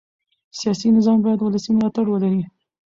[0.59, 2.41] سیاسي نظام باید ولسي ملاتړ ولري